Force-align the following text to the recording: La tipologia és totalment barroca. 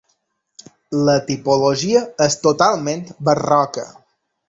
La 1.09 1.15
tipologia 1.27 2.03
és 2.29 2.41
totalment 2.49 3.07
barroca. 3.31 3.89